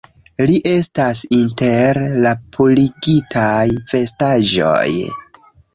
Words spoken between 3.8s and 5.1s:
vestaĵoj